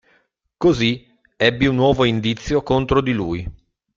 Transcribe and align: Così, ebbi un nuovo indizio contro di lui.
Così, 0.57 1.07
ebbi 1.37 1.67
un 1.67 1.75
nuovo 1.75 2.05
indizio 2.05 2.63
contro 2.63 3.01
di 3.01 3.13
lui. 3.13 3.47